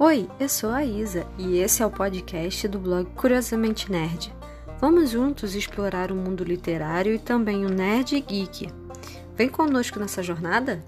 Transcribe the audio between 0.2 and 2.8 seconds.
eu sou a Isa e esse é o podcast do